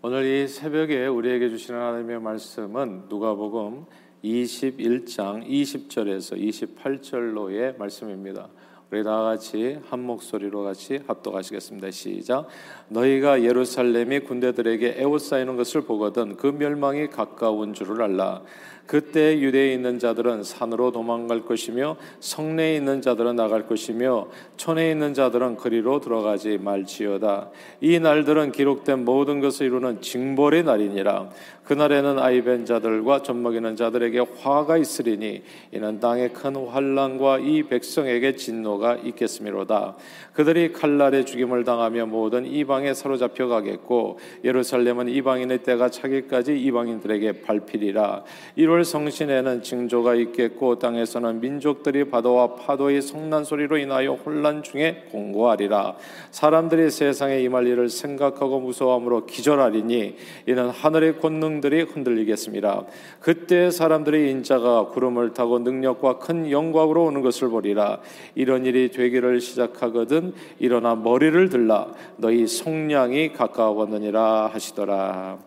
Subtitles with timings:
[0.00, 3.84] 오늘 이 새벽에 우리에게 주시는 하나님의 말씀은 누가복음
[4.22, 8.48] 21장 20절에서 28절로의 말씀입니다.
[8.92, 11.90] 우리 다 같이 한 목소리로 같이 합독하시겠습니다.
[11.90, 12.46] 시작.
[12.90, 18.42] 너희가 예루살렘이 군대들에게 에워싸이는 것을 보거든 그 멸망이 가까운 줄을 알라.
[18.88, 25.56] 그때 유대에 있는 자들은 산으로 도망갈 것이며 성내에 있는 자들은 나갈 것이며 촌에 있는 자들은
[25.56, 27.50] 거리로 들어가지 말지어다.
[27.82, 31.28] 이 날들은 기록된 모든 것을 이루는 징벌의 날이니라.
[31.64, 39.96] 그날에는 아이벤 자들과 젖먹이는 자들에게 화가 있으리니 이는 땅에 큰 환란과 이 백성에게 진노가 있겠음이로다.
[40.32, 48.24] 그들이 칼날에 죽임을 당하며 모든 이방에 사로잡혀 가겠고 예루살렘은 이방인의 때가 차기까지 이방인들에게 밟히리라.
[48.56, 55.96] 1월 성신에는 징조가 있겠고 땅에서는 민족들이 바다와 파도의 성난 소리로 인하여 혼란 중에 공고하리라.
[56.30, 62.84] 사람들이 세상에 임할 일을 생각하고 무서워함으로 기절하리니 이는 하늘의 권능 영들이 흔들리겠습니다.
[63.20, 68.00] 그때 사람들의 인자가 구름을 타고 능력과 큰 영광으로 오는 것을 보리라.
[68.34, 75.38] 이런 일이 되기를 시작하거든 일어나 머리를 들라 너희 속량이 가까웠느니라 하시더라.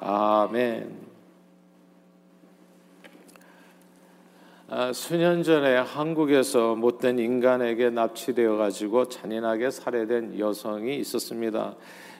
[0.00, 1.09] 아멘.
[4.94, 11.74] 수년 전에 한국에서 못된 인간에게 납치되어 가지고 잔인하게 살해된 여성이 있었습니다.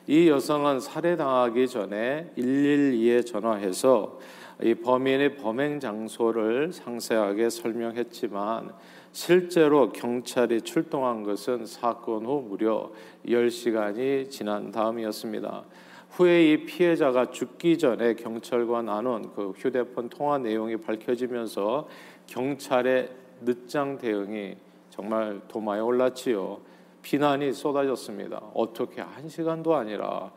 [0.08, 4.18] 이 여성은 살해당하기 전에 112에 전화해서
[4.64, 8.72] 이 범인의 범행 장소를 상세하게 설명했지만
[9.12, 12.90] 실제로 경찰이 출동한 것은 사건 후 무려
[13.28, 15.66] 10시간이 지난 다음이었습니다.
[16.10, 21.88] 후에 이 피해자가 죽기 전에 경찰과 나눈 그 휴대폰 통화 내용이 밝혀지면서
[22.30, 24.56] 경찰의 늦장 대응이
[24.88, 26.60] 정말 도마에 올랐지요.
[27.02, 28.40] 비난이 쏟아졌습니다.
[28.54, 30.30] 어떻게 한 시간도 아니라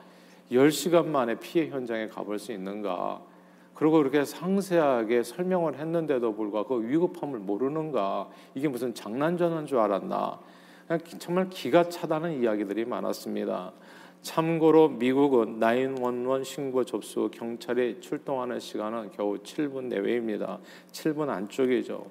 [0.52, 3.22] 10시간 만에 피해 현장에 가볼 수 있는가?
[3.76, 8.28] 그리고 그렇게 상세하게 설명을 했는데도 불구하고 그 위급함을 모르는가?
[8.56, 10.40] 이게 무슨 장난 전화인 줄 알았나?
[11.20, 13.72] 정말 기가 차다는 이야기들이 많았습니다.
[14.24, 20.60] 참고로 미국은 911 신고 접수 경찰이 출동하는 시간은 겨우 7분 내외입니다.
[20.92, 22.08] 7분 안쪽이죠.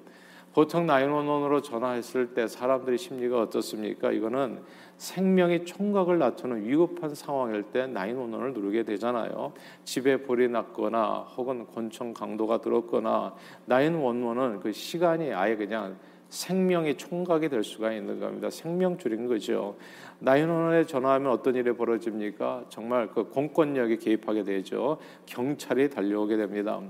[0.53, 4.11] 보통 911으로 전화했을 때 사람들이 심리가 어떻습니까?
[4.11, 4.61] 이거는
[4.97, 9.53] 생명의 총각을 다투는 위급한 상황일 때 911을 누르게 되잖아요.
[9.83, 13.33] 집에 불이 났거나 혹은 권총 강도가 들었거나
[13.67, 15.97] 911은 그 시간이 아예 그냥
[16.33, 18.49] 생명의 총각이 될 수가 있는 겁니다.
[18.49, 19.75] 생명 줄인 거죠.
[20.23, 22.65] 911에 전화하면 어떤 일이 벌어집니까?
[22.69, 24.97] 정말 그 공권력이 개입하게 되죠.
[25.27, 26.81] 경찰이 달려오게 됩니다.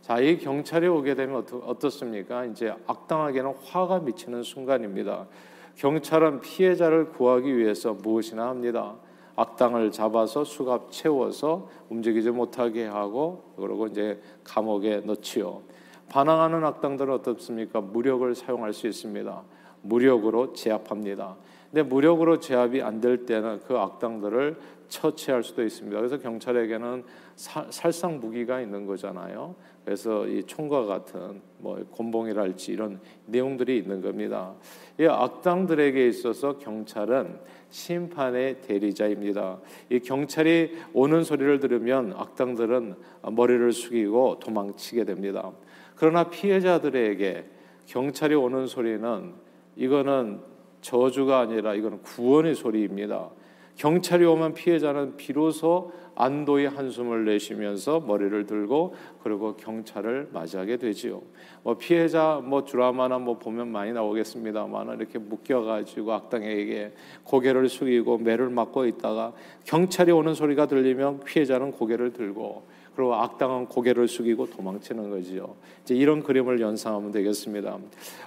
[0.00, 5.26] 자, 이 경찰이 오게 되면 어떻, 습니까 이제 악당에게는 화가 미치는 순간입니다.
[5.74, 8.94] 경찰은 피해자를 구하기 위해서 무엇이나 합니다.
[9.34, 15.60] 악당을 잡아서 수갑 채워서 움직이지 못하게 하고 그러고 이제 감옥에 넣지요.
[16.08, 17.80] 반항하는 악당들은 어떻습니까?
[17.80, 19.42] 무력을 사용할 수 있습니다.
[19.82, 21.36] 무력으로 제압합니다.
[21.70, 24.56] 근데 무력으로 제압이 안 될 때는 그 악당들을
[24.88, 25.96] 처치할 수도 있습니다.
[25.96, 29.54] 그래서 경찰에게는 사, 살상 무기가 있는 거잖아요.
[29.84, 34.54] 그래서 이 총과 같은 뭐 곤봉이랄지 이런 내용들이 있는 겁니다.
[34.98, 37.38] 이 악당들에게 있어서 경찰은
[37.70, 39.58] 심판의 대리자입니다.
[39.90, 42.94] 이 경찰이 오는 소리를 들으면 악당들은
[43.32, 45.52] 머리를 숙이고 도망치게 됩니다.
[45.96, 47.44] 그러나 피해자들에게
[47.86, 49.34] 경찰이 오는 소리는
[49.76, 50.40] 이거는
[50.80, 53.30] 저주가 아니라 이거는 구원의 소리입니다.
[53.76, 61.22] 경찰이 오면 피해자는 비로소 안도의 한숨을 내쉬면서 머리를 들고 그리고 경찰을 맞이하게 되지요.
[61.62, 66.92] 뭐 피해자 뭐 드라마나 뭐 보면 많이 나오겠습니다만 이렇게 묶여가지고 악당에게
[67.24, 69.32] 고개를 숙이고 매를 맞고 있다가
[69.64, 72.64] 경찰이 오는 소리가 들리면 피해자는 고개를 들고
[72.96, 75.54] 그리고 악당은 고개를 숙이고 도망치는 거지요.
[75.82, 77.76] 이제 이런 그림을 연상하면 되겠습니다.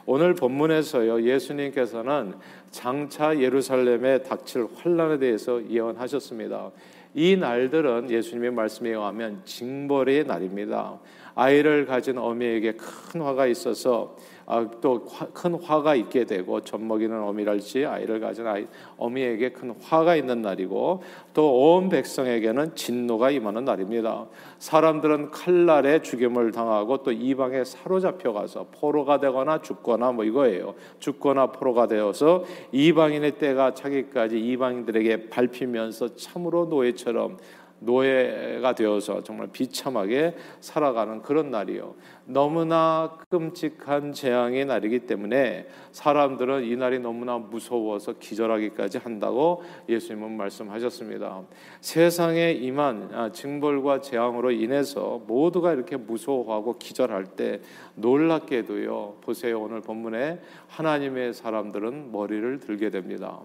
[0.05, 2.35] 오늘 본문에서요 예수님께서는
[2.69, 6.69] 장차 예루살렘에 닥칠 환란에 대해서 예언하셨습니다.
[7.13, 10.99] 이 날들은 예수님의 말씀에 의하면 징벌의 날입니다.
[11.39, 18.47] 아이를 가진 어미에게 큰 화가 있어서 아, 또큰 화가 있게 되고 젖먹이는 어미랄지 아이를 가진
[18.47, 18.65] 아이
[18.97, 21.03] 어미에게 큰 화가 있는 날이고
[21.33, 24.27] 또 온 백성에게는 진노가 임하는 날입니다.
[24.57, 30.73] 사람들은 칼날에 죽임을 당하고 또 이방에 사로잡혀 가서 포로가 되거나 죽거나 뭐 이거예요.
[30.99, 37.37] 죽거나 포로가 되어서 이방인의 때가 차기까지 이방인들에게 밟히면서 참으로 노예처럼
[37.79, 41.95] 노예가 되어서 정말 비참하게 살아가는 그런 날이요.
[42.25, 51.41] 너무나 끔찍한 재앙의 날이기 때문에 사람들은 이 날이 너무나 무서워서 기절하기까지 한다고 예수님은 말씀하셨습니다.
[51.81, 57.61] 세상에 임한 아, 징벌과 재앙으로 인해서 모두가 이렇게 무서워하고 기절할 때
[57.95, 59.17] 놀랍게도요.
[59.21, 59.61] 보세요.
[59.61, 63.39] 오늘 본문에 하나님의 사람들은 머리를 들게 됩니다.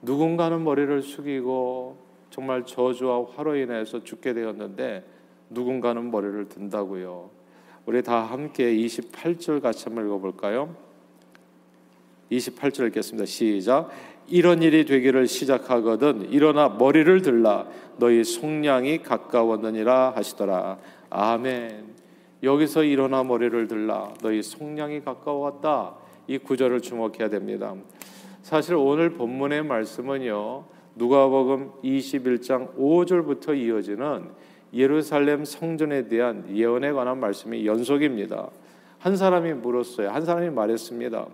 [0.00, 5.04] 누군가는 머리를 숙이고 정말 저주와 화로 인해서 죽게 되었는데
[5.50, 7.30] 누군가는 머리를 든다고요.
[7.86, 10.76] 우리 다 함께 28절 같이 한번 읽어볼까요?
[12.30, 13.24] 28절 읽겠습니다.
[13.24, 13.90] 시작.
[14.26, 17.66] 이런 일이 되기를 시작하거든 일어나 머리를 들라
[17.96, 20.78] 너희 속량이 가까웠느니라 하시더라.
[21.08, 21.96] 아멘.
[22.42, 25.94] 여기서 일어나 머리를 들라 너희 속량이 가까웠다.
[26.26, 27.74] 이 구절을 주목해야 됩니다.
[28.42, 30.64] 사실 오늘 본문의 말씀은요.
[30.98, 34.24] 누가복음 21장 5절부터 이어지는
[34.74, 38.50] 예루살렘 성전에 대한 예언에 관한 말씀이 연속입니다.
[38.98, 40.10] 한 사람이 물었어요.
[40.10, 41.26] 한 사람이 말했습니다.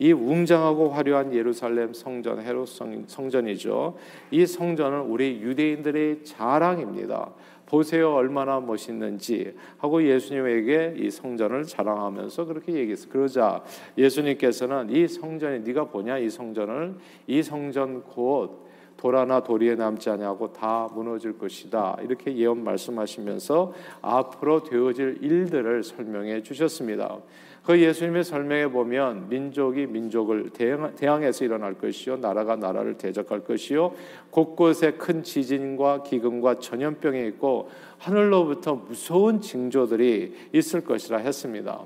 [0.00, 2.68] 이 웅장하고 화려한 예루살렘 성전 헤롯
[3.06, 3.96] 성전이죠.
[4.32, 7.30] 이 성전은 우리 유대인들의 자랑입니다.
[7.66, 13.10] 보세요 얼마나 멋있는지 하고 예수님에게 이 성전을 자랑하면서 그렇게 얘기했어요.
[13.10, 13.62] 그러자
[13.96, 16.96] 예수님께서는 이 성전이 네가 보냐 이 성전을
[17.28, 18.71] 이 성전 곧
[19.02, 21.96] 돌아나 도리에 남지 아니하고 다 무너질 것이다.
[22.02, 27.18] 이렇게 예언 말씀하시면서 앞으로 되어질 일들을 설명해 주셨습니다.
[27.62, 33.94] 그 예수님의 설명에 보면 민족이 민족을 대항, 해서 일어날 것이요 나라가 나라를 대적할 것이요
[34.30, 41.82] 곳곳에 큰 지진과 기근과 전염병이 있고 하늘로부터 무서운 징조들이 있을 것이라 했습니다.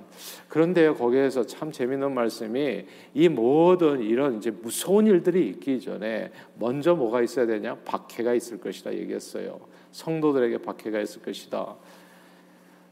[0.48, 7.20] 그런데 거기에서 참 재밌는 말씀이 이 모든 이런 이제 무서운 일들이 있기 전에 먼저 뭐가
[7.20, 7.76] 있어야 되냐?
[7.84, 9.60] 박해가 있을 것이라 얘기했어요.
[9.92, 11.76] 성도들에게 박해가 있을 것이다.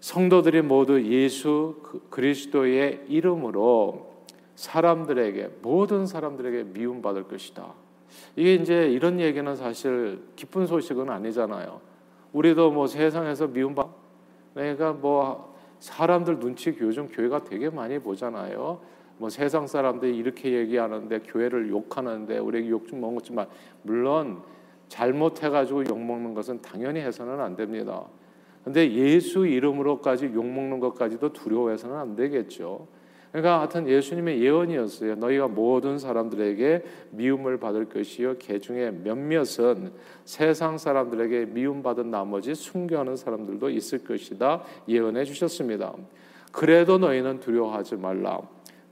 [0.05, 4.13] 성도들이 모두 예수 그 그리스도의 이름으로
[4.55, 7.73] 사람들에게 모든 사람들에게 미움 받을 것이다.
[8.37, 11.81] 이게 이제 이런 얘기는 사실 기쁜 소식은 아니잖아요.
[12.35, 13.89] 우리도 뭐 세상에서 미움 받
[14.53, 18.81] 내가 뭐 사람들 눈치 요즘 교회가 되게 많이 보잖아요.
[19.17, 23.47] 뭐 세상 사람들이 이렇게 얘기하는데 교회를 욕하는데 우리 욕좀 먹었지만
[23.81, 24.43] 물론
[24.87, 28.05] 잘못해가지고 욕 먹는 것은 당연히 해서는 안 됩니다.
[28.65, 32.89] 근데 예수 이름으로까지 욕 먹는 것까지도 두려워해서는 안 되겠죠.
[33.31, 35.17] 그러니까 하여튼 예수님의 예언이었어요.
[35.17, 39.93] 너희가 모든 사람들에게 미움을 받을 것이요 개 중에 몇몇은
[40.25, 45.95] 세상 사람들에게 미움받은 나머지 순교하는 사람들도 있을 것이다 예언해 주셨습니다.
[46.53, 48.41] 그래도 너희는 두려워하지 말라.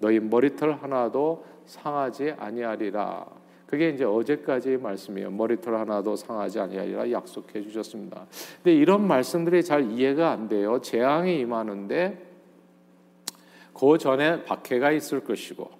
[0.00, 3.41] 너희 머리털 하나도 상하지 아니하리라.
[3.72, 5.30] 그게 이제 어제까지의 말씀이에요.
[5.30, 8.26] 머리털 하나도 상하지 아니하리라 약속해 주셨습니다.
[8.56, 10.82] 근데 이런 말씀들이 잘 이해가 안 돼요.
[10.82, 12.18] 재앙이 임하는데
[13.72, 15.70] 그 전에 박해가 있을 것이고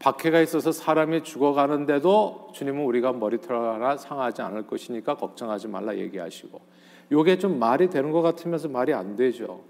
[0.00, 6.60] 박해가 있어서 사람이 죽어가는데도 주님은 우리가 머리털 하나 상하지 않을 것이니까 걱정하지 말라 얘기하시고
[7.12, 9.60] 요게 좀 말이 되는 것 같으면서 말이 안 되죠.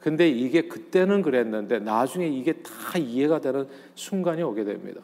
[0.00, 5.02] 근데 이게 그때는 그랬는데 나중에 이게 다 이해가 되는 순간이 오게 됩니다.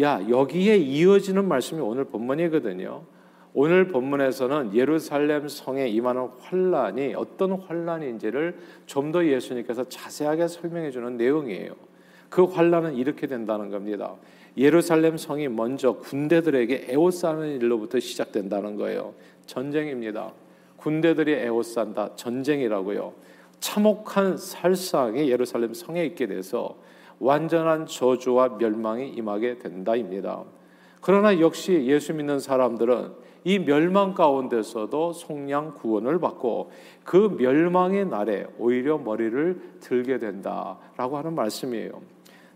[0.00, 3.02] 야, 여기에 이어지는 말씀이 오늘 본문이거든요.
[3.54, 8.56] 오늘 본문에서는 예루살렘 성에 임하는 환란이 어떤 환란인지를
[8.86, 11.74] 좀 더 예수님께서 자세하게 설명해 주는 내용이에요.
[12.30, 14.14] 그 환란은 이렇게 된다는 겁니다.
[14.56, 19.12] 예루살렘 성이 먼저 군대들에게 에워싸는 일로부터 시작된다는 거예요.
[19.44, 20.32] 전쟁입니다.
[20.78, 22.16] 군대들이 에워싼다.
[22.16, 23.12] 전쟁이라고요.
[23.60, 26.76] 참혹한 살상이 예루살렘 성에 있게 돼서
[27.22, 30.42] 완전한 저주와 멸망이 임하게 된다입니다.
[31.00, 33.12] 그러나 역시 예수 믿는 사람들은
[33.44, 36.72] 이 멸망 가운데서도 속량 구원을 받고
[37.04, 42.02] 그 멸망의 날에 오히려 머리를 들게 된다라고 하는 말씀이에요.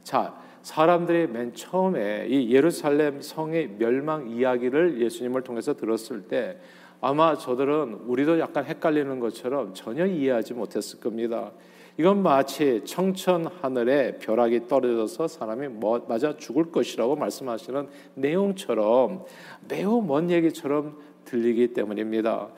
[0.02, 6.58] 자, 사람들이 맨 처음에 이 예루살렘 성의 멸망 이야기를 예수님을 통해서 들었을 때
[7.00, 11.52] 아마 저들은 우리도 약간 헷갈리는 것처럼 전혀 이해하지 못했을 겁니다.
[11.98, 19.24] 이건 마치 청천 하늘에 벼락이 떨어져서 사람이 뭐, 맞아 죽을 것이라고 말씀하시는 내용처럼
[19.66, 22.48] 매우 먼 얘기처럼 들리기 때문입니다.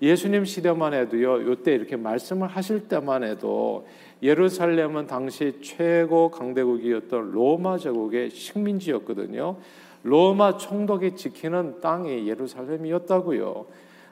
[0.00, 3.86] 예수님 시대만 해도요, 요때 이렇게 말씀을 하실 때만 해도
[4.22, 9.56] 예루살렘은 당시 최고 강대국이었던 로마 제국의 식민지였거든요.
[10.02, 13.66] 로마 총독이 지키는 땅이 예루살렘이었다고요.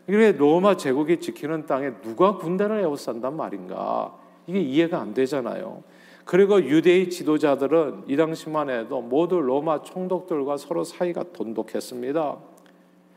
[0.06, 4.23] 그래 로마 제국이 지키는 땅에 누가 군대를 에워싼단 말인가?
[4.46, 5.82] 이게 이해가 안 되잖아요.
[6.24, 12.36] 그리고 유대의 지도자들은 이 당시만 해도 모두 로마 총독들과 서로 사이가 돈독했습니다.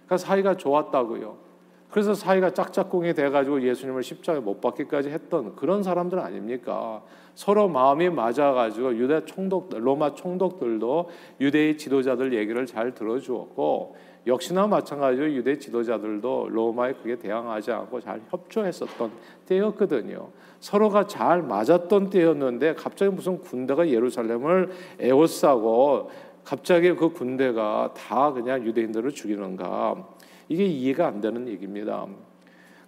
[0.06, 1.47] 그러니까 사이가 좋았다고요.
[1.90, 7.02] 그래서 사이가 짝짝꿍이 돼가지고 예수님을 십자가에 못 박기까지 했던 그런 사람들 아닙니까?
[7.34, 15.58] 서로 마음이 맞아가지고 유대 총독, 로마 총독들도 유대의 지도자들 얘기를 잘 들어주었고 역시나 마찬가지로 유대
[15.58, 19.12] 지도자들도 로마에 그게 대항하지 않고 잘 협조했었던
[19.46, 20.30] 때였거든요.
[20.60, 26.12] 서로가 잘 맞았던 때였는데 갑자기 무슨 군대가 예루살렘을 에워싸고
[26.44, 30.08] 갑자기 그 군대가 다 그냥 유대인들을 죽이는가
[30.50, 32.08] 이게 이해가 안 되는 얘기입니다.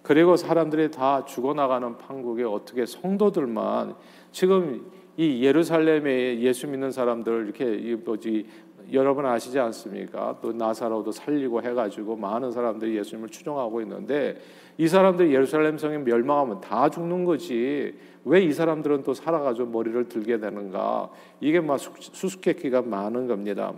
[0.02, 3.94] 그리고 사람들이 다 죽어나가는 판국에 어떻게 성도들만
[4.32, 8.46] 지금 이 예루살렘에 예수 믿는 사람들 이렇게 뭐지
[8.92, 10.38] 여러분 아시지 않습니까?
[10.40, 14.40] 또 나사로도 살리고 해가지고 많은 사람들이 예수님을 추종하고 있는데
[14.78, 17.94] 이 사람들이 예루살렘 성에 멸망하면 다 죽는 거지.
[18.24, 21.10] 왜 이 사람들은 또 살아가지고 머리를 들게 되는가?
[21.40, 23.72] 이게 막 수수께끼가 많은 겁니다.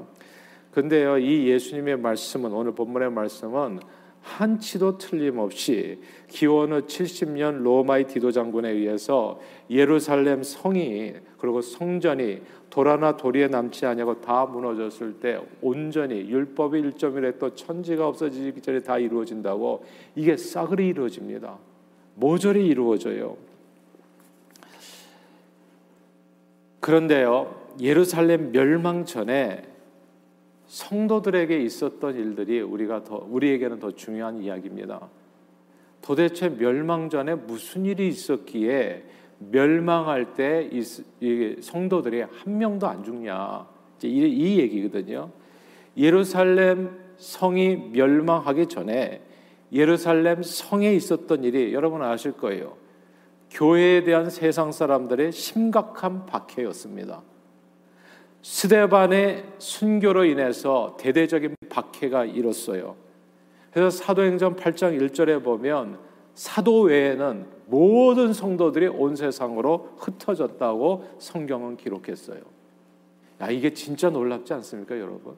[0.72, 3.80] 근데요, 이 예수님의 말씀은 오늘 본문의 말씀은
[4.22, 13.48] 한치도 틀림없이 기원 후 70년 로마의 디도 장군에 의해서 예루살렘 성이 그리고 성전이 돌아나 도리에
[13.48, 20.36] 남지 아니하고 다 무너졌을 때 온전히 율법의 1.1에 또 천지가 없어지기 전에 다 이루어진다고 이게
[20.36, 21.58] 싸그리 이루어집니다.
[22.14, 23.36] 모조리 이루어져요.
[26.80, 29.71] 그런데요, 예루살렘 멸망 전에
[30.72, 35.06] 성도들에게 있었던 일들이 우리가 더 우리에게는 더 중요한 이야기입니다.
[36.00, 39.04] 도대체 멸망 전에 무슨 일이 있었기에
[39.50, 40.82] 멸망할 때이
[41.60, 43.66] 성도들이 한 명도 안 죽냐
[43.98, 45.30] 이제 이, 이 얘기거든요.
[45.98, 49.20] 예루살렘 성이 멸망하기 전에
[49.74, 52.78] 예루살렘 성에 있었던 일이 여러분 아실 거예요.
[53.50, 57.22] 교회에 대한 세상 사람들의 심각한 박해였습니다.
[58.42, 62.96] 스데반의 순교로 인해서 대대적인 박해가 일었어요.
[63.72, 65.98] 그래서 사도행전 8장 1절에 보면
[66.34, 72.40] 사도 외에는 모든 성도들이 온 세상으로 흩어졌다고 성경은 기록했어요.
[73.40, 75.34] 야, 이게 진짜 놀랍지 않습니까, 여러분?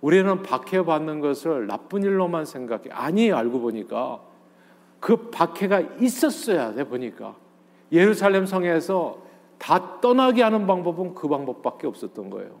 [0.00, 2.90] 우리는 박해받는 것을 나쁜 일로만 생각해.
[2.90, 4.20] 아니, 알고 보니까
[4.98, 7.36] 그 박해가 있었어야 돼, 보니까.
[7.92, 9.29] 예루살렘 성에서
[9.60, 12.58] 다 떠나게 하는 방법은 그 방법밖에 없었던 거예요.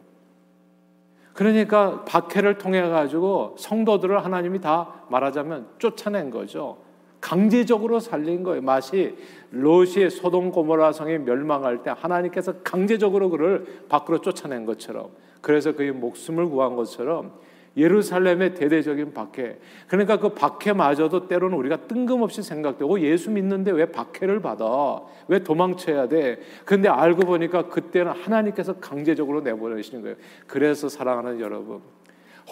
[1.32, 6.76] 그러니까 박해를 통해 가지고 성도들을 하나님이 다 말하자면 쫓아낸 거죠.
[7.20, 8.60] 강제적으로 살린 거예요.
[8.60, 9.16] 마치
[9.50, 15.08] 롯이 소돔 고모라 성이 멸망할 때 하나님께서 강제적으로 그를 밖으로 쫓아낸 것처럼
[15.40, 17.32] 그래서 그의 목숨을 구한 것처럼
[17.76, 19.56] 예루살렘의 대대적인 박해.
[19.86, 25.00] 그러니까 그 박해마저도 때로는 우리가 뜬금없이 생각되고 예수 믿는데 왜 박해를 받아?
[25.28, 26.40] 왜 도망쳐야 돼?
[26.64, 30.16] 근데 알고 보니까 그때는 하나님께서 강제적으로 내보내시는 거예요.
[30.46, 31.80] 그래서 사랑하는 여러분,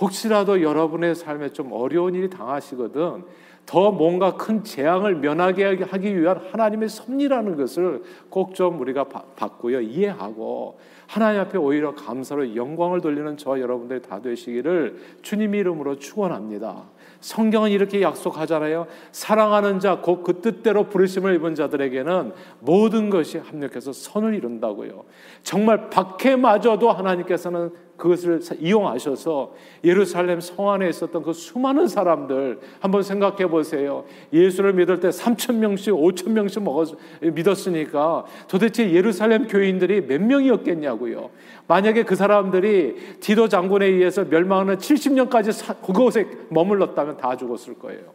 [0.01, 3.25] 혹시라도 여러분의 삶에 좀 어려운 일이 당하시거든
[3.67, 10.79] 더 뭔가 큰 재앙을 면하게 하기 위한 하나님의 섭리라는 것을 꼭 좀 우리가 받고요 이해하고
[11.09, 16.85] 하나님 앞에 오히려 감사로 영광을 돌리는 저 여러분들이 다 되시기를 주님 이름으로 축원합니다.
[17.21, 18.87] 성경은 이렇게 약속하잖아요.
[19.11, 25.05] 사랑하는 자, 곧 그 뜻대로 부르심을 입은 자들에게는 모든 것이 합력해서 선을 이룬다고요.
[25.43, 29.53] 정말 박해마저도 하나님께서는 그것을 이용하셔서
[29.85, 34.05] 예루살렘 성 안에 있었던 그 수많은 사람들 한번 생각해 보세요.
[34.33, 41.31] 예수를 믿을 때 3천 명씩, 5천 명씩 먹었, 믿었으니까 도대체 예루살렘 교인들이 몇 명이었겠냐고요.
[41.67, 48.13] 만약에 그 사람들이 디도 장군에 의해서 멸망하는 70년까지 그곳에 머물렀다면 다 죽었을 거예요.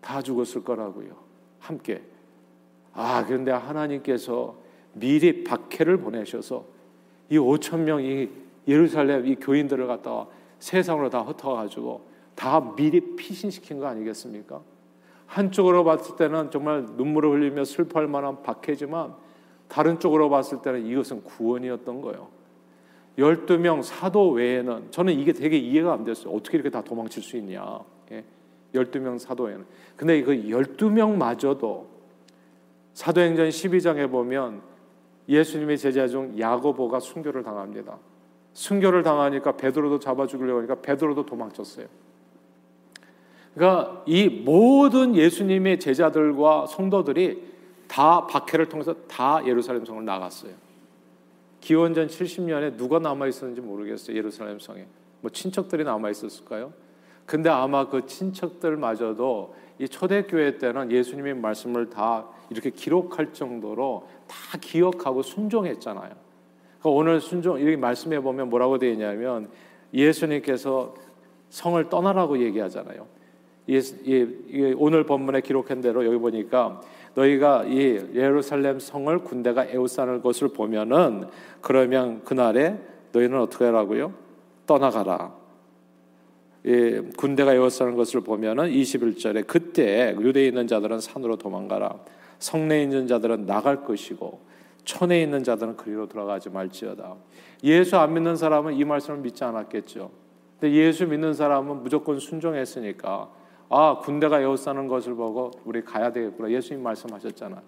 [0.00, 1.16] 다 죽었을 거라고요.
[1.58, 2.00] 함께.
[2.92, 4.54] 아, 그런데 하나님께서
[4.92, 6.73] 미리 박해를 보내셔서
[7.34, 8.28] 이 5천 명이
[8.68, 10.28] 예루살렘 이 교인들을 갖다가
[10.60, 14.60] 세상으로 다 흩어가지고 다 미리 피신시킨 거 아니겠습니까?
[15.26, 19.14] 한쪽으로 봤을 때는 정말 눈물을 흘리며 슬퍼할 만한 박해지만
[19.66, 22.28] 다른 쪽으로 봤을 때는 이것은 구원이었던 거예요.
[23.18, 26.32] 12명 사도 외에는 저는 이게 되게 이해가 안 됐어요.
[26.32, 27.80] 어떻게 이렇게 다 도망칠 수 있냐.
[28.12, 28.24] 예?
[28.74, 29.64] 12명 사도 외에는.
[29.96, 31.84] 근데 그 12명마저도
[32.92, 34.73] 사도행전 12장에 보면
[35.28, 37.98] 예수님의 제자 중 야고보가 순교를 당합니다.
[38.52, 41.86] 순교를 당하니까 베드로도 잡아 죽이려고 하니까 베드로도 도망쳤어요.
[43.54, 47.54] 그러니까 이 모든 예수님의 제자들과 성도들이
[47.86, 50.52] 다 박해를 통해서 다 예루살렘 성을 나갔어요.
[51.60, 54.16] 기원전 70년에 누가 남아 있었는지 모르겠어요.
[54.16, 54.86] 예루살렘 성에.
[55.20, 56.72] 뭐 친척들이 남아 있었을까요?
[57.24, 65.22] 근데 아마 그 친척들마저도 이 초대교회 때는 예수님의 말씀을 다 이렇게 기록할 정도로 다 기억하고
[65.22, 66.10] 순종했잖아요.
[66.80, 69.48] 그러니까 오늘 순종 이렇게 말씀해 보면 뭐라고 되어 있냐면
[69.92, 70.94] 예수님께서
[71.50, 73.06] 성을 떠나라고 얘기하잖아요.
[74.76, 76.80] 오늘 본문에 기록한 대로 여기 보니까
[77.14, 81.28] 너희가 이 예루살렘 성을 군대가 에워싸는 것을 보면은
[81.60, 82.78] 그러면 그날에
[83.12, 84.12] 너희는 어떻게 하라고요?
[84.66, 85.43] 떠나가라.
[86.66, 91.98] 예, 군대가 에워싸는 것을 보면은 21절에 그때 유대에 있는 자들은 산으로 도망가라.
[92.38, 94.40] 성내에 있는 자들은 나갈 것이고
[94.84, 97.16] 촌에 있는 자들은 그리로 들어가지 말지어다.
[97.64, 100.10] 예수 안 믿는 사람은 이 말씀을 믿지 않았겠죠.
[100.58, 103.30] 근데 예수 믿는 사람은 무조건 순종했으니까
[103.68, 106.50] 아 군대가 에워싸는 것을 보고 우리 가야 되겠구나.
[106.50, 107.62] 예수님 말씀하셨잖아.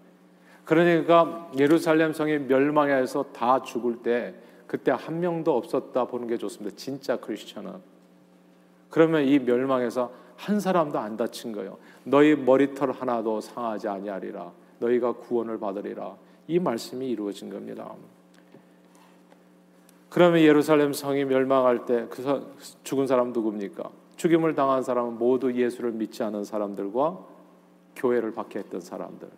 [0.64, 4.34] 그러니까 예루살렘 성이 멸망해서 다 죽을 때
[4.66, 6.76] 그때 한 명도 없었다 보는 게 좋습니다.
[6.76, 7.95] 진짜 크리스천은.
[8.90, 11.78] 그러면 이 멸망에서 한 사람도 안 다친 거예요.
[12.04, 14.52] 너희 머리털 하나도 상하지 아니하리라.
[14.78, 16.14] 너희가 구원을 받으리라.
[16.48, 17.92] 이 말씀이 이루어진 겁니다.
[20.08, 23.90] 그러면 예루살렘 성이 멸망할 때 그 죽은 사람 누굽니까?
[24.16, 27.18] 죽임을 당한 사람은 모두 예수를 믿지 않은 사람들과
[27.96, 29.28] 교회를 박해했던 사람들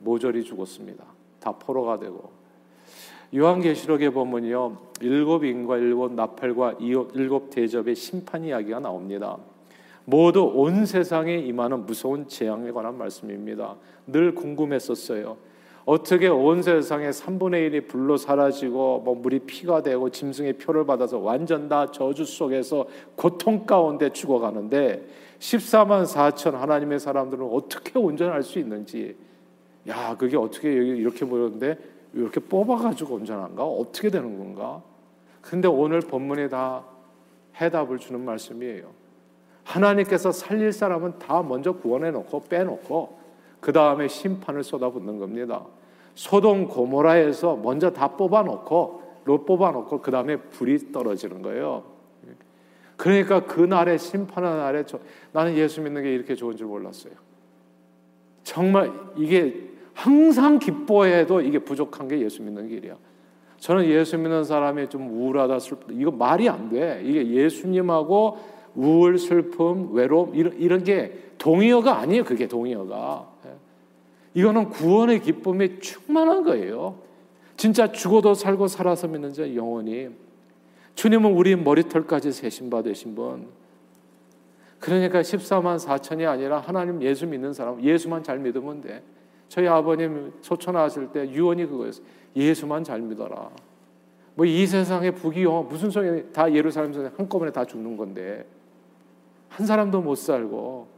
[0.00, 1.04] 모조리 죽었습니다.
[1.40, 2.30] 다 포로가 되고
[3.34, 9.36] 요한계시록에 보면요 일곱 인과 일곱 나팔과 일곱 대접의 심판 이야기가 나옵니다.
[10.04, 13.74] 모두 온 세상에 임하는 무서운 재앙에 관한 말씀입니다.
[14.06, 15.36] 늘 궁금했었어요.
[15.84, 21.68] 어떻게 온 세상의 3분의 1이 불로 사라지고 뭐 물이 피가 되고 짐승의 표를 받아서 완전
[21.68, 25.06] 다 저주 속에서 고통 가운데 죽어가는데
[25.38, 29.16] 14만 4천 하나님의 사람들은 어떻게 온전할 수 있는지
[29.88, 31.78] 야 그게 어떻게 이렇게 보였는데
[32.16, 34.82] 이렇게 뽑아가지고 온전한가 어떻게 되는 건가
[35.40, 36.84] 근데 오늘 본문에 다
[37.60, 38.90] 해답을 주는 말씀이에요
[39.62, 43.18] 하나님께서 살릴 사람은 다 먼저 구원해 놓고 빼놓고
[43.60, 45.66] 그 다음에 심판을 쏟아붓는 겁니다.
[46.14, 51.82] 소돔 고모라에서 먼저 다 뽑아놓고 로 뽑아놓고 그 다음에 불이 떨어지는 거예요.
[52.96, 55.00] 그러니까 그 날에 심판의 날에 저,
[55.32, 57.12] 나는 예수 믿는 게 이렇게 좋은 줄 몰랐어요.
[58.44, 62.96] 정말 이게 항상 기뻐해도 이게 부족한 게 예수 믿는 길이야.
[63.58, 67.00] 저는 예수 믿는 사람이 좀 우울하다 슬프다 이거 말이 안 돼.
[67.02, 68.38] 이게 예수님하고
[68.74, 72.24] 우울, 슬픔, 외로움 이런, 이런 게 동의어가 아니에요.
[72.24, 73.26] 그게 동의어가.
[73.46, 73.50] 예.
[74.34, 76.98] 이거는 구원의 기쁨이 충만한 거예요.
[77.56, 80.10] 진짜 죽어도 살고 살아서 믿는 자 영원히.
[80.94, 83.46] 주님은 우리 머리털까지 세신 바 되신 분.
[84.78, 89.02] 그러니까 14만 4천이 아니라 하나님 예수 믿는 사람, 예수만 잘 믿으면 돼.
[89.48, 92.04] 저희 아버님 소천하실 때 유언이 그거였어요.
[92.34, 93.50] 예수만 잘 믿어라.
[94.34, 98.44] 뭐 이 세상의 부귀영 무슨 소리 다 예루살렘에서 한꺼번에 다 죽는 건데
[99.48, 100.88] 한 사람도 못 살고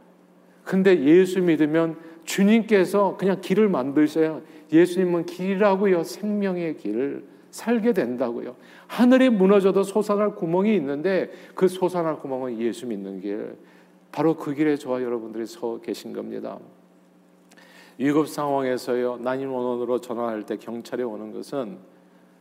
[0.65, 4.41] 근데 예수 믿으면 주님께서 그냥 길을 만드셔요.
[4.71, 6.03] 예수님은 길이라고요.
[6.03, 8.55] 생명의 길을 살게 된다고요.
[8.85, 13.55] 하늘이 무너져도 솟아날 구멍이 있는데 그 솟아날 구멍은 예수 믿는 길.
[14.11, 16.59] 바로 그 길에 저와 여러분들이 서 계신 겁니다.
[17.99, 19.17] 위급 상황에서요.
[19.17, 21.79] 난임 원원으로 전화할 때 경찰이 오는 것은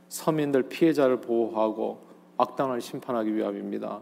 [0.08, 4.00] 서민들 피해자를 보호하고 악당을 심판하기 위함입니다.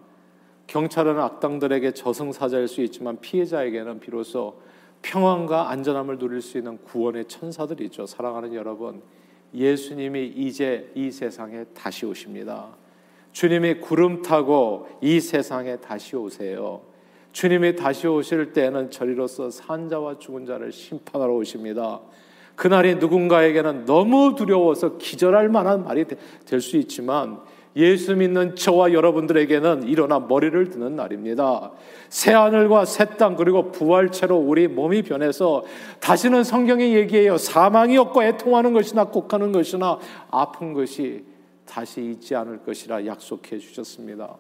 [0.66, 4.60] 경찰은 악당들에게 저승사자일 수 있지만 피해자에게는 비로소
[5.00, 8.04] 평안과 안전함을 누릴 수 있는 구원의 천사들이죠.
[8.04, 9.00] 사랑하는 여러분,
[9.54, 12.68] 예수님이 이제 이 세상에 다시 오십니다.
[13.32, 16.82] 주님이 구름 타고 이 세상에 다시 오세요.
[17.36, 22.00] 주님이 다시 오실 때는 저리로서 산자와 죽은 자를 심판하러 오십니다.
[22.54, 26.06] 그날이 누군가에게는 너무 두려워서 기절할 만한 말이
[26.46, 27.40] 될 수 있지만
[27.76, 31.72] 예수 믿는 저와 여러분들에게는 일어나 머리를 드는 날입니다.
[32.08, 35.62] 새 하늘과 새 땅 그리고 부활체로 우리 몸이 변해서
[36.00, 37.36] 다시는 성경이 얘기해요.
[37.36, 39.98] 사망이 없고 애통하는 것이나 곡하는 것이나
[40.30, 41.22] 아픈 것이
[41.66, 44.38] 다시 있지 않을 것이라 약속해 주셨습니다.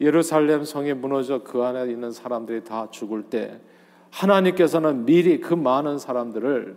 [0.00, 3.60] 예루살렘 성이 무너져 그 안에 있는 사람들이 다 죽을 때
[4.10, 6.76] 하나님께서는 미리 그 많은 사람들을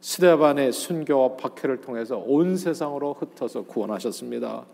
[0.00, 4.66] 스데반의 순교와 박해를 통해서 온 세상으로 흩어서 구원하셨습니다.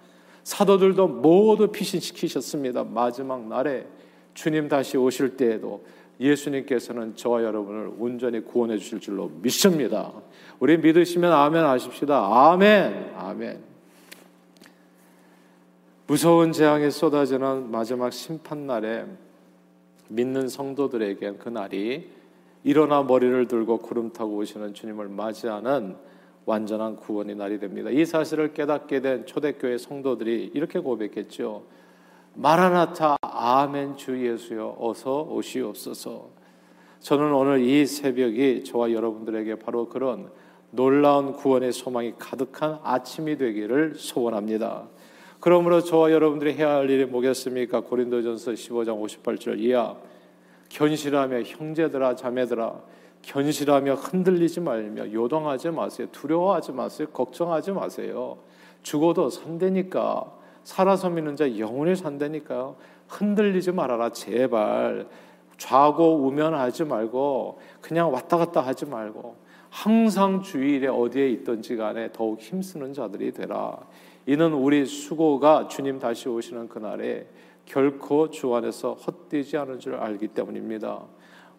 [0.42, 2.84] 사도들도 모두 피신시키셨습니다.
[2.84, 3.86] 마지막 날에
[4.34, 5.84] 주님 다시 오실 때에도
[6.18, 10.12] 예수님께서는 저와 여러분을 온전히 구원해 주실 줄로 믿습니다.
[10.58, 12.50] 우리 믿으시면 아멘 하십시다.
[12.50, 13.12] 아멘.
[13.16, 13.69] 아멘.
[16.10, 19.06] 무서운 재앙이 쏟아지는 마지막 심판 날에
[20.08, 22.10] 믿는 성도들에게 그 날이
[22.64, 25.94] 일어나 머리를 들고 구름 타고 오시는 주님을 맞이하는
[26.46, 27.90] 완전한 구원의 날이 됩니다.
[27.90, 31.62] 이 사실을 깨닫게 된 초대교회 성도들이 이렇게 고백했죠.
[32.34, 36.28] 마라나타 아멘 주 예수여 어서 오시옵소서.
[36.98, 40.28] 저는 오늘 이 새벽이 저와 여러분들에게 바로 그런
[40.72, 44.88] 놀라운 구원의 소망이 가득한 아침이 되기를 소원합니다.
[45.40, 47.80] 그러므로 저와 여러분들이 해야 할 일이 뭐겠습니까?
[47.80, 49.96] 고린도전서 15장 58절 이하
[50.68, 52.80] 견실하며 형제들아 자매들아
[53.22, 56.08] 견실하며 흔들리지 말며 요동하지 마세요.
[56.12, 57.08] 두려워하지 마세요.
[57.12, 58.38] 걱정하지 마세요.
[58.82, 62.76] 죽어도 산다니까 살아서 믿는 자 영원히 산다니까요.
[63.08, 65.08] 흔들리지 말아라 제발
[65.56, 69.36] 좌고 우면하지 말고 그냥 왔다 갔다 하지 말고
[69.68, 73.78] 항상 주일에 어디에 있든지 간에 더욱 힘쓰는 자들이 되라.
[74.30, 77.26] 이는 우리 수고가 주님 다시 오시는 그날에
[77.66, 81.00] 결코 주 안에서 헛되지 않은 줄 알기 때문입니다.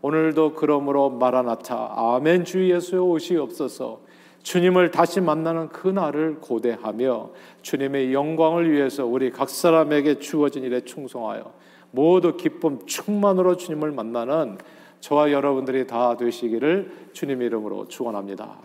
[0.02, 4.00] 오늘도 그러므로 마라나타 아멘 주 예수의 오시옵소서
[4.44, 7.32] 주님을 다시 만나는 그 날을 고대하며
[7.62, 11.52] 주님의 영광을 위해서 우리 각 사람에게 주어진 일에 충성하여
[11.92, 14.58] 모두 기쁨 충만으로 주님을 만나는
[15.02, 18.60] 저와 여러분들이 다 되시기를 주님 이름으로 축원합니다.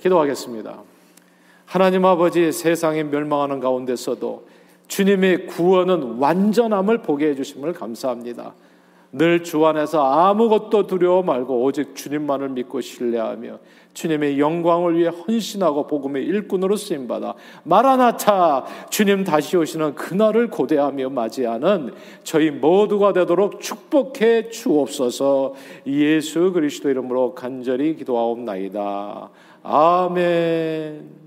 [0.00, 0.91] 기도하겠습니다.
[1.72, 4.44] 하나님 아버지 세상에 멸망하는 가운데서도
[4.88, 8.52] 주님의 구원은 완전함을 보게 해주심을 감사합니다.
[9.12, 13.58] 늘 주 안에서 아무것도 두려워 말고 오직 주님만을 믿고 신뢰하며
[13.94, 17.32] 주님의 영광을 위해 헌신하고 복음의 일꾼으로 쓰임 받아
[17.62, 25.54] 마라나타 주님 다시 오시는 그날을 고대하며 맞이하는 저희 모두가 되도록 축복해 주옵소서
[25.86, 29.30] 예수 그리스도 이름으로 간절히 기도하옵나이다.
[29.62, 31.21] 아멘.